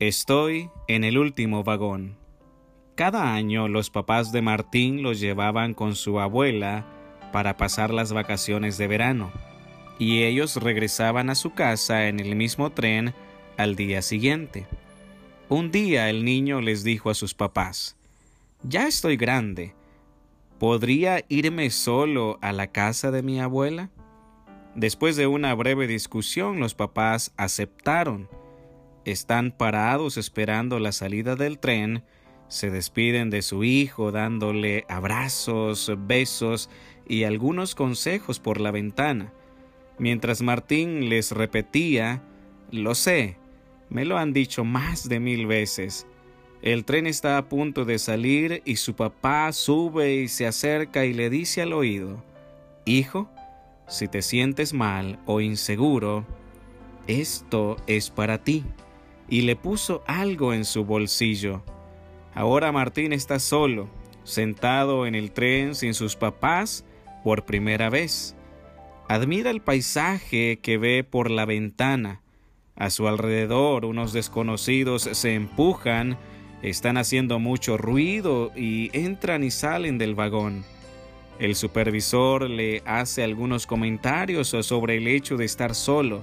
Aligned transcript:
Estoy 0.00 0.70
en 0.86 1.02
el 1.02 1.18
último 1.18 1.64
vagón. 1.64 2.16
Cada 2.94 3.34
año 3.34 3.66
los 3.66 3.90
papás 3.90 4.30
de 4.30 4.42
Martín 4.42 5.02
los 5.02 5.18
llevaban 5.18 5.74
con 5.74 5.96
su 5.96 6.20
abuela 6.20 6.86
para 7.32 7.56
pasar 7.56 7.92
las 7.92 8.12
vacaciones 8.12 8.78
de 8.78 8.86
verano, 8.86 9.32
y 9.98 10.22
ellos 10.22 10.54
regresaban 10.54 11.30
a 11.30 11.34
su 11.34 11.52
casa 11.52 12.06
en 12.06 12.20
el 12.20 12.36
mismo 12.36 12.70
tren 12.70 13.12
al 13.56 13.74
día 13.74 14.00
siguiente. 14.00 14.68
Un 15.48 15.72
día 15.72 16.08
el 16.10 16.24
niño 16.24 16.60
les 16.60 16.84
dijo 16.84 17.10
a 17.10 17.14
sus 17.14 17.34
papás, 17.34 17.96
Ya 18.62 18.86
estoy 18.86 19.16
grande, 19.16 19.74
¿podría 20.60 21.24
irme 21.28 21.70
solo 21.70 22.38
a 22.40 22.52
la 22.52 22.68
casa 22.68 23.10
de 23.10 23.24
mi 23.24 23.40
abuela? 23.40 23.90
Después 24.76 25.16
de 25.16 25.26
una 25.26 25.52
breve 25.56 25.88
discusión 25.88 26.60
los 26.60 26.76
papás 26.76 27.32
aceptaron. 27.36 28.28
Están 29.08 29.52
parados 29.52 30.18
esperando 30.18 30.78
la 30.78 30.92
salida 30.92 31.34
del 31.34 31.58
tren 31.58 32.02
se 32.48 32.70
despiden 32.70 33.30
de 33.30 33.40
su 33.40 33.64
hijo 33.64 34.12
dándole 34.12 34.84
abrazos, 34.88 35.90
besos 36.06 36.68
y 37.06 37.24
algunos 37.24 37.74
consejos 37.74 38.38
por 38.38 38.60
la 38.60 38.70
ventana, 38.70 39.32
mientras 39.98 40.42
Martín 40.42 41.08
les 41.08 41.32
repetía, 41.32 42.22
Lo 42.70 42.94
sé, 42.94 43.36
me 43.88 44.04
lo 44.04 44.18
han 44.18 44.34
dicho 44.34 44.62
más 44.62 45.08
de 45.08 45.20
mil 45.20 45.46
veces. 45.46 46.06
El 46.60 46.84
tren 46.84 47.06
está 47.06 47.38
a 47.38 47.48
punto 47.48 47.86
de 47.86 47.98
salir 47.98 48.62
y 48.66 48.76
su 48.76 48.94
papá 48.94 49.50
sube 49.52 50.16
y 50.16 50.28
se 50.28 50.46
acerca 50.46 51.06
y 51.06 51.14
le 51.14 51.30
dice 51.30 51.62
al 51.62 51.72
oído, 51.72 52.22
Hijo, 52.84 53.30
si 53.86 54.06
te 54.06 54.20
sientes 54.20 54.74
mal 54.74 55.18
o 55.24 55.40
inseguro, 55.40 56.26
esto 57.06 57.78
es 57.86 58.10
para 58.10 58.44
ti. 58.44 58.64
Y 59.28 59.42
le 59.42 59.56
puso 59.56 60.02
algo 60.06 60.54
en 60.54 60.64
su 60.64 60.84
bolsillo. 60.84 61.62
Ahora 62.34 62.72
Martín 62.72 63.12
está 63.12 63.38
solo, 63.38 63.88
sentado 64.24 65.06
en 65.06 65.14
el 65.14 65.32
tren 65.32 65.74
sin 65.74 65.94
sus 65.94 66.16
papás 66.16 66.84
por 67.24 67.44
primera 67.44 67.90
vez. 67.90 68.34
Admira 69.08 69.50
el 69.50 69.60
paisaje 69.60 70.58
que 70.62 70.78
ve 70.78 71.04
por 71.04 71.30
la 71.30 71.46
ventana. 71.46 72.20
A 72.76 72.90
su 72.90 73.08
alrededor 73.08 73.84
unos 73.84 74.12
desconocidos 74.12 75.02
se 75.12 75.34
empujan, 75.34 76.16
están 76.62 76.96
haciendo 76.96 77.38
mucho 77.38 77.76
ruido 77.76 78.52
y 78.54 78.90
entran 78.92 79.44
y 79.44 79.50
salen 79.50 79.98
del 79.98 80.14
vagón. 80.14 80.64
El 81.38 81.54
supervisor 81.54 82.50
le 82.50 82.82
hace 82.84 83.22
algunos 83.22 83.66
comentarios 83.66 84.48
sobre 84.48 84.96
el 84.96 85.06
hecho 85.06 85.36
de 85.36 85.44
estar 85.44 85.74
solo. 85.74 86.22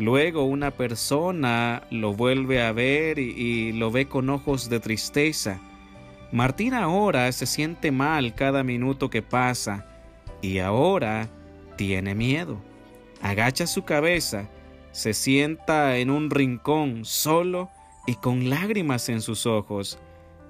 Luego 0.00 0.44
una 0.44 0.70
persona 0.70 1.82
lo 1.90 2.14
vuelve 2.14 2.62
a 2.62 2.72
ver 2.72 3.18
y, 3.18 3.72
lo 3.72 3.90
ve 3.90 4.06
con 4.06 4.30
ojos 4.30 4.70
de 4.70 4.80
tristeza. 4.80 5.60
Martín 6.32 6.72
ahora 6.72 7.30
se 7.32 7.44
siente 7.44 7.92
mal 7.92 8.34
cada 8.34 8.64
minuto 8.64 9.10
que 9.10 9.20
pasa 9.20 9.86
y 10.40 10.60
ahora 10.60 11.28
tiene 11.76 12.14
miedo. 12.14 12.56
Agacha 13.20 13.66
su 13.66 13.84
cabeza, 13.84 14.48
se 14.90 15.12
sienta 15.12 15.98
en 15.98 16.08
un 16.08 16.30
rincón 16.30 17.04
solo 17.04 17.68
y 18.06 18.14
con 18.14 18.48
lágrimas 18.48 19.10
en 19.10 19.20
sus 19.20 19.44
ojos. 19.44 19.98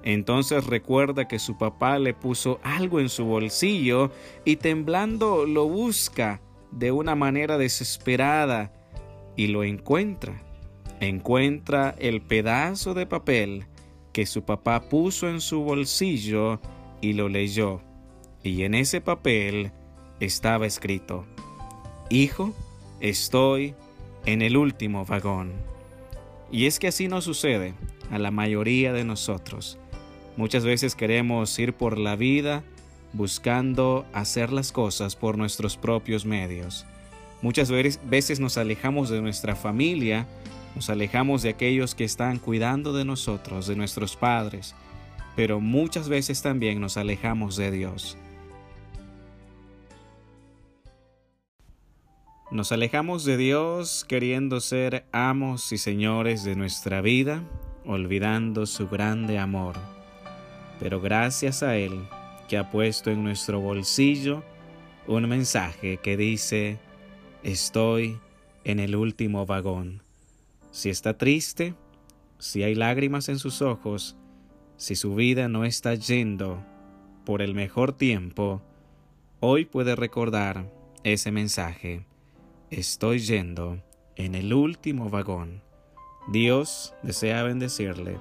Entonces 0.04 0.64
recuerda 0.64 1.26
que 1.26 1.40
su 1.40 1.58
papá 1.58 1.98
le 1.98 2.14
puso 2.14 2.60
algo 2.62 3.00
en 3.00 3.08
su 3.08 3.24
bolsillo 3.24 4.12
y 4.44 4.56
temblando 4.56 5.44
lo 5.44 5.66
busca 5.66 6.40
de 6.70 6.92
una 6.92 7.16
manera 7.16 7.58
desesperada 7.58 8.70
y 9.36 9.48
lo 9.48 9.64
encuentra. 9.64 10.42
Encuentra 11.00 11.94
el 11.98 12.20
pedazo 12.20 12.94
de 12.94 13.06
papel 13.06 13.64
que 14.12 14.26
su 14.26 14.42
papá 14.42 14.82
puso 14.82 15.28
en 15.28 15.40
su 15.40 15.62
bolsillo 15.62 16.60
y 17.00 17.14
lo 17.14 17.28
leyó. 17.28 17.80
Y 18.42 18.62
en 18.62 18.74
ese 18.74 19.00
papel 19.00 19.72
estaba 20.20 20.66
escrito, 20.66 21.24
Hijo, 22.08 22.54
estoy 23.00 23.74
en 24.26 24.42
el 24.42 24.56
último 24.56 25.04
vagón. 25.04 25.52
Y 26.50 26.66
es 26.66 26.78
que 26.78 26.88
así 26.88 27.08
nos 27.08 27.24
sucede 27.24 27.74
a 28.10 28.18
la 28.18 28.30
mayoría 28.30 28.92
de 28.92 29.04
nosotros. 29.04 29.78
Muchas 30.36 30.64
veces 30.64 30.94
queremos 30.94 31.56
ir 31.58 31.74
por 31.74 31.98
la 31.98 32.16
vida 32.16 32.64
buscando 33.12 34.06
hacer 34.12 34.52
las 34.52 34.72
cosas 34.72 35.16
por 35.16 35.36
nuestros 35.36 35.76
propios 35.76 36.24
medios. 36.24 36.86
Muchas 37.42 37.70
veces 37.70 38.38
nos 38.40 38.58
alejamos 38.58 39.08
de 39.08 39.22
nuestra 39.22 39.56
familia, 39.56 40.26
nos 40.74 40.90
alejamos 40.90 41.42
de 41.42 41.50
aquellos 41.50 41.94
que 41.94 42.04
están 42.04 42.38
cuidando 42.38 42.92
de 42.92 43.04
nosotros, 43.04 43.66
de 43.66 43.76
nuestros 43.76 44.14
padres, 44.16 44.74
pero 45.36 45.60
muchas 45.60 46.08
veces 46.08 46.42
también 46.42 46.80
nos 46.80 46.96
alejamos 46.96 47.56
de 47.56 47.70
Dios. 47.70 48.18
Nos 52.50 52.72
alejamos 52.72 53.24
de 53.24 53.36
Dios 53.36 54.04
queriendo 54.08 54.60
ser 54.60 55.06
amos 55.12 55.70
y 55.70 55.78
señores 55.78 56.42
de 56.42 56.56
nuestra 56.56 57.00
vida, 57.00 57.44
olvidando 57.86 58.66
su 58.66 58.88
grande 58.88 59.38
amor. 59.38 59.76
Pero 60.80 61.00
gracias 61.00 61.62
a 61.62 61.76
Él 61.76 61.92
que 62.48 62.58
ha 62.58 62.70
puesto 62.70 63.10
en 63.10 63.22
nuestro 63.22 63.60
bolsillo 63.60 64.42
un 65.06 65.28
mensaje 65.28 65.98
que 65.98 66.16
dice, 66.16 66.78
Estoy 67.42 68.18
en 68.64 68.80
el 68.80 68.94
último 68.94 69.46
vagón. 69.46 70.02
Si 70.72 70.90
está 70.90 71.16
triste, 71.16 71.74
si 72.38 72.62
hay 72.62 72.74
lágrimas 72.74 73.30
en 73.30 73.38
sus 73.38 73.62
ojos, 73.62 74.14
si 74.76 74.94
su 74.94 75.14
vida 75.14 75.48
no 75.48 75.64
está 75.64 75.94
yendo 75.94 76.62
por 77.24 77.40
el 77.40 77.54
mejor 77.54 77.94
tiempo, 77.94 78.60
hoy 79.40 79.64
puede 79.64 79.96
recordar 79.96 80.70
ese 81.02 81.32
mensaje. 81.32 82.04
Estoy 82.68 83.20
yendo 83.20 83.82
en 84.16 84.34
el 84.34 84.52
último 84.52 85.08
vagón. 85.08 85.62
Dios 86.28 86.92
desea 87.02 87.42
bendecirle. 87.42 88.18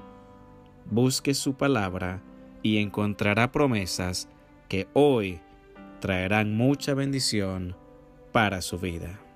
Busque 0.89 1.33
su 1.33 1.55
palabra 1.55 2.21
y 2.63 2.77
encontrará 2.77 3.51
promesas 3.51 4.29
que 4.69 4.87
hoy 4.93 5.41
traerán 5.99 6.55
mucha 6.55 6.93
bendición 6.93 7.75
para 8.31 8.61
su 8.61 8.77
vida. 8.77 9.28